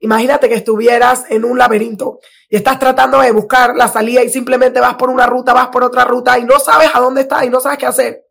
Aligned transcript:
Imagínate 0.00 0.48
que 0.48 0.54
estuvieras 0.54 1.24
en 1.28 1.44
un 1.44 1.58
laberinto 1.58 2.20
y 2.48 2.56
estás 2.56 2.78
tratando 2.78 3.20
de 3.20 3.32
buscar 3.32 3.74
la 3.74 3.88
salida 3.88 4.22
y 4.22 4.30
simplemente 4.30 4.80
vas 4.80 4.94
por 4.94 5.10
una 5.10 5.26
ruta, 5.26 5.52
vas 5.52 5.68
por 5.68 5.82
otra 5.82 6.04
ruta 6.04 6.38
y 6.38 6.44
no 6.44 6.58
sabes 6.58 6.90
a 6.94 7.00
dónde 7.00 7.22
estás 7.22 7.44
y 7.44 7.50
no 7.50 7.60
sabes 7.60 7.78
qué 7.78 7.86
hacer. 7.86 8.24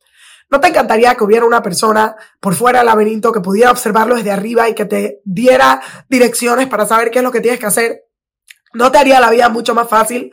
¿No 0.49 0.61
te 0.61 0.69
encantaría 0.69 1.13
que 1.15 1.23
hubiera 1.25 1.45
una 1.45 1.61
persona 1.61 2.15
por 2.39 2.55
fuera 2.55 2.79
del 2.79 2.85
laberinto 2.85 3.33
que 3.33 3.41
pudiera 3.41 3.69
observarlo 3.69 4.15
desde 4.15 4.31
arriba 4.31 4.69
y 4.69 4.75
que 4.75 4.85
te 4.85 5.21
diera 5.25 5.81
direcciones 6.07 6.67
para 6.67 6.85
saber 6.85 7.11
qué 7.11 7.19
es 7.19 7.23
lo 7.23 7.31
que 7.31 7.41
tienes 7.41 7.59
que 7.59 7.65
hacer? 7.65 8.05
¿No 8.73 8.89
te 8.89 8.97
haría 8.97 9.19
la 9.19 9.29
vida 9.29 9.49
mucho 9.49 9.75
más 9.75 9.89
fácil? 9.89 10.31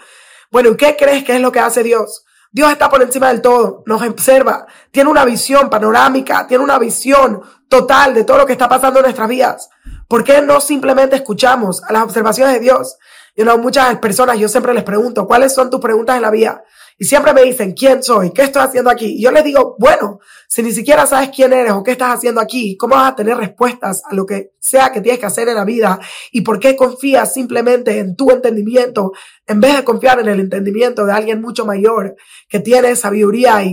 Bueno, 0.53 0.71
¿y 0.71 0.77
qué 0.77 0.95
crees 0.96 1.25
que 1.25 1.35
es 1.35 1.41
lo 1.41 1.51
que 1.51 1.59
hace 1.59 1.82
Dios? 1.82 2.25
Dios 2.53 2.71
está 2.71 2.89
por 2.89 3.03
encima 3.03 3.29
del 3.29 3.43
todo, 3.43 3.82
nos 3.87 4.01
observa, 4.01 4.64
tiene 4.93 5.11
una 5.11 5.25
visión 5.25 5.69
panorámica, 5.69 6.46
tiene 6.46 6.62
una 6.62 6.79
visión 6.79 7.43
total 7.69 8.14
de 8.14 8.23
todo 8.23 8.39
lo 8.39 8.46
que 8.46 8.53
está 8.53 8.69
pasando 8.69 9.01
en 9.01 9.07
nuestras 9.07 9.29
vidas. 9.29 9.68
¿Por 10.08 10.25
qué 10.25 10.43
no 10.43 10.61
simplemente 10.61 11.17
escuchamos 11.17 11.82
a 11.85 11.93
las 11.93 12.03
observaciones 12.03 12.54
de 12.54 12.61
Dios? 12.61 12.96
Yo 13.36 13.44
know, 13.44 13.58
muchas 13.58 13.99
personas, 13.99 14.39
yo 14.39 14.49
siempre 14.49 14.75
les 14.75 14.85
pregunto, 14.85 15.27
¿cuáles 15.27 15.53
son 15.53 15.68
tus 15.68 15.80
preguntas 15.80 16.17
en 16.17 16.22
la 16.22 16.30
vida? 16.30 16.63
Y 16.96 17.04
siempre 17.04 17.32
me 17.32 17.43
dicen, 17.43 17.72
¿quién 17.72 18.03
soy? 18.03 18.30
¿Qué 18.30 18.43
estoy 18.43 18.63
haciendo 18.63 18.89
aquí? 18.89 19.17
Y 19.18 19.22
yo 19.22 19.32
les 19.32 19.43
digo, 19.43 19.75
bueno, 19.80 20.21
si 20.46 20.63
ni 20.63 20.71
siquiera 20.71 21.07
sabes 21.07 21.30
quién 21.35 21.53
eres 21.53 21.72
o 21.72 21.82
qué 21.82 21.93
estás 21.93 22.14
haciendo 22.14 22.40
aquí, 22.40 22.77
¿cómo 22.77 22.94
vas 22.94 23.13
a 23.13 23.17
tener 23.17 23.36
respuestas 23.36 24.03
a 24.08 24.14
lo 24.14 24.25
que 24.25 24.53
sea 24.61 24.93
que 24.93 25.00
tienes 25.00 25.18
que 25.18 25.27
hacer 25.27 25.49
en 25.49 25.57
la 25.57 25.64
vida? 25.64 25.99
¿Y 26.30 26.43
por 26.43 26.61
qué 26.61 26.77
confías 26.77 27.35
simplemente 27.35 27.99
en 27.99 28.14
tu 28.14 28.30
entendimiento 28.30 29.11
en 29.46 29.61
vez 29.61 29.77
de 29.77 29.82
confiar 29.82 30.21
en 30.21 30.29
el 30.29 30.39
entendimiento 30.39 31.05
de 31.05 31.13
alguien 31.13 31.41
mucho 31.41 31.66
mayor 31.66 32.14
que 32.48 32.61
tiene 32.61 32.94
sabiduría 32.94 33.64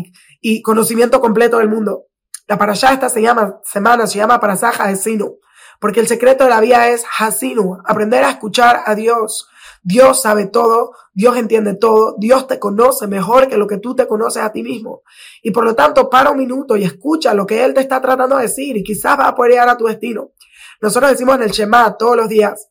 y, 0.41 0.61
conocimiento 0.63 1.21
completo 1.21 1.59
del 1.59 1.69
mundo? 1.69 2.07
La 2.47 2.57
para 2.57 2.71
allá 2.71 2.93
esta 2.93 3.09
se 3.09 3.21
llama, 3.21 3.59
semana 3.63 4.07
se 4.07 4.17
llama 4.17 4.39
para 4.39 4.55
de 4.55 4.95
Sinu, 4.95 5.37
porque 5.81 5.99
el 5.99 6.07
secreto 6.07 6.45
de 6.45 6.49
la 6.51 6.61
vida 6.61 6.87
es 6.87 7.03
Hasinu, 7.19 7.79
aprender 7.83 8.23
a 8.23 8.29
escuchar 8.29 8.83
a 8.85 8.95
Dios 8.95 9.49
Dios 9.83 10.21
sabe 10.21 10.45
todo, 10.45 10.91
Dios 11.13 11.37
entiende 11.37 11.73
todo, 11.73 12.15
Dios 12.19 12.47
te 12.47 12.59
conoce 12.59 13.07
mejor 13.07 13.47
que 13.47 13.57
lo 13.57 13.65
que 13.65 13.77
tú 13.77 13.95
te 13.95 14.07
conoces 14.07 14.43
a 14.43 14.51
ti 14.51 14.61
mismo. 14.61 15.01
Y 15.41 15.51
por 15.51 15.65
lo 15.65 15.73
tanto, 15.73 16.09
para 16.09 16.29
un 16.29 16.37
minuto 16.37 16.77
y 16.77 16.83
escucha 16.83 17.33
lo 17.33 17.47
que 17.47 17.63
Él 17.63 17.73
te 17.73 17.81
está 17.81 17.99
tratando 17.99 18.37
de 18.37 18.43
decir 18.43 18.77
y 18.77 18.83
quizás 18.83 19.17
vas 19.17 19.29
a 19.29 19.35
poder 19.35 19.53
llegar 19.53 19.69
a 19.69 19.77
tu 19.77 19.85
destino. 19.85 20.31
Nosotros 20.81 21.11
decimos 21.11 21.35
en 21.35 21.43
el 21.43 21.51
Shema 21.51 21.97
todos 21.97 22.15
los 22.15 22.29
días, 22.29 22.69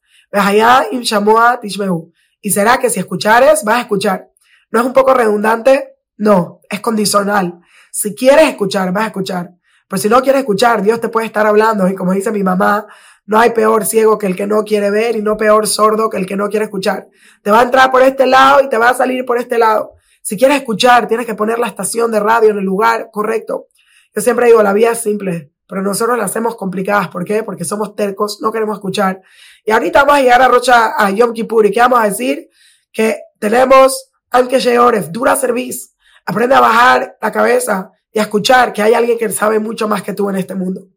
y 2.43 2.51
será 2.51 2.79
que 2.79 2.91
si 2.91 3.01
escuchares, 3.01 3.65
vas 3.65 3.77
a 3.77 3.81
escuchar. 3.81 4.31
¿No 4.71 4.81
es 4.81 4.87
un 4.87 4.93
poco 4.93 5.13
redundante? 5.13 5.97
No, 6.17 6.61
es 6.71 6.81
condicional. 6.81 7.59
Si 7.91 8.15
quieres 8.15 8.49
escuchar, 8.49 8.93
vas 8.93 9.05
a 9.05 9.07
escuchar. 9.09 9.51
Pero 9.91 10.01
si 10.01 10.09
no 10.09 10.23
quieres 10.23 10.43
escuchar, 10.43 10.83
Dios 10.83 11.01
te 11.01 11.09
puede 11.09 11.27
estar 11.27 11.49
hablando 11.49 11.89
y 11.89 11.97
como 11.97 12.13
dice 12.13 12.31
mi 12.31 12.45
mamá, 12.45 12.87
no 13.27 13.41
hay 13.41 13.51
peor 13.51 13.85
ciego 13.85 14.19
que 14.19 14.29
el 14.29 14.37
que 14.37 14.47
no 14.47 14.63
quiere 14.63 14.89
ver 14.89 15.17
y 15.17 15.23
no 15.23 15.37
peor 15.37 15.67
sordo 15.67 16.09
que 16.09 16.17
el 16.17 16.27
que 16.27 16.37
no 16.37 16.49
quiere 16.49 16.67
escuchar. 16.67 17.09
Te 17.43 17.51
va 17.51 17.59
a 17.59 17.65
entrar 17.65 17.91
por 17.91 18.01
este 18.03 18.25
lado 18.29 18.63
y 18.63 18.69
te 18.69 18.79
va 18.79 18.91
a 18.91 18.95
salir 18.95 19.25
por 19.25 19.37
este 19.37 19.59
lado. 19.59 19.95
Si 20.23 20.37
quieres 20.37 20.59
escuchar, 20.59 21.09
tienes 21.09 21.27
que 21.27 21.35
poner 21.35 21.59
la 21.59 21.67
estación 21.67 22.13
de 22.13 22.21
radio 22.21 22.51
en 22.51 22.59
el 22.59 22.65
lugar 22.65 23.09
correcto. 23.11 23.67
Yo 24.15 24.23
siempre 24.23 24.47
digo, 24.47 24.63
la 24.63 24.73
vida 24.73 24.93
es 24.93 25.03
simple, 25.03 25.51
pero 25.67 25.83
nosotros 25.83 26.17
la 26.17 26.27
hacemos 26.27 26.55
complicadas. 26.55 27.09
¿Por 27.09 27.25
qué? 27.25 27.43
Porque 27.43 27.65
somos 27.65 27.97
tercos, 27.97 28.39
no 28.41 28.53
queremos 28.53 28.77
escuchar. 28.77 29.21
Y 29.65 29.73
ahorita 29.73 30.05
vamos 30.05 30.21
a 30.21 30.23
llegar 30.23 30.41
a 30.41 30.47
Rocha, 30.47 30.95
a 30.97 31.11
Yom 31.11 31.33
Kippur, 31.33 31.67
y 31.67 31.73
¿qué 31.73 31.81
vamos 31.81 31.99
a 31.99 32.05
decir? 32.05 32.49
Que 32.93 33.19
tenemos, 33.41 34.13
aunque 34.31 34.79
Oref, 34.79 35.09
dura 35.09 35.35
service. 35.35 35.89
Aprende 36.27 36.55
a 36.55 36.61
bajar 36.61 37.19
la 37.21 37.33
cabeza 37.33 37.91
y 38.13 38.19
a 38.19 38.23
escuchar 38.23 38.73
que 38.73 38.83
hay 38.83 38.95
alguien 38.95 39.19
que 39.19 39.29
sabe 39.31 39.59
mucho 39.59 39.89
más 39.89 40.03
que 40.03 40.15
tú 40.15 40.29
en 40.31 40.37
este 40.37 40.55
mundo. 40.55 40.89